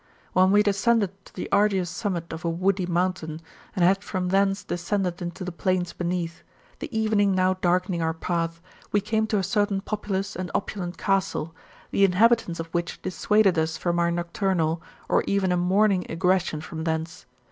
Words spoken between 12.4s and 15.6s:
of which dissuaded us from a nocturnal, or even a